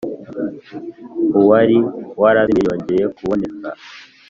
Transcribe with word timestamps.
Uwari 1.39 1.77
warazimiye 2.21 2.67
yongeye 2.69 3.05
kuboneka 3.15 3.67